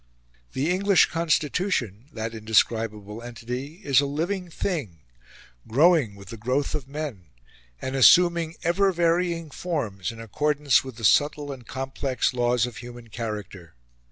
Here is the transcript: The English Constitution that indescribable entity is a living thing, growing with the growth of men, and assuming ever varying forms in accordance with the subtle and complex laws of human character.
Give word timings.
The 0.53 0.71
English 0.71 1.11
Constitution 1.11 2.09
that 2.11 2.33
indescribable 2.33 3.21
entity 3.21 3.81
is 3.83 3.99
a 4.01 4.07
living 4.07 4.49
thing, 4.49 5.01
growing 5.67 6.15
with 6.15 6.29
the 6.29 6.37
growth 6.37 6.73
of 6.73 6.87
men, 6.87 7.27
and 7.79 7.95
assuming 7.95 8.55
ever 8.63 8.91
varying 8.91 9.51
forms 9.51 10.11
in 10.11 10.19
accordance 10.19 10.83
with 10.83 10.95
the 10.95 11.05
subtle 11.05 11.51
and 11.51 11.67
complex 11.67 12.33
laws 12.33 12.65
of 12.65 12.77
human 12.77 13.09
character. 13.09 13.75